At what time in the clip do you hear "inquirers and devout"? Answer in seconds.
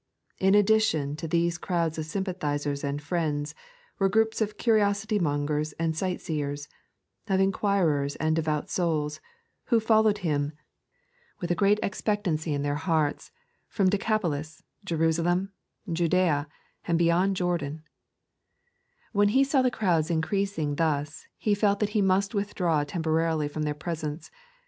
7.39-8.67